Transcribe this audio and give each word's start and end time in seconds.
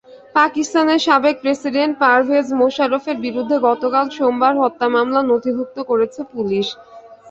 পাকিস্তানের 0.35 0.99
সাবেক 1.07 1.35
প্রেসিডেন্ট 1.43 1.93
পারভেজ 2.01 2.47
মোশাররফের 2.59 3.17
বিরুদ্ধে 3.25 3.55
গতকাল 3.67 4.05
সোমবার 4.17 4.53
হত্যা 4.61 4.87
মামলা 4.95 5.21
নথিভুক্ত 5.23 5.77
করেছে 5.89 6.19
পুলিশ। 6.33 6.67